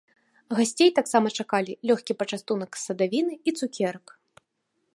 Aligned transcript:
Гасцей 0.59 0.89
таксама 0.99 1.27
чакалі 1.43 1.75
лёгкі 1.91 2.15
пачастунак 2.21 2.71
з 2.79 2.85
садавіны 2.87 3.33
і 3.51 3.57
цукерак. 3.61 4.05